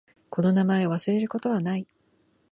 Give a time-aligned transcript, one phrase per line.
[0.31, 1.85] この名前を忘れることはない。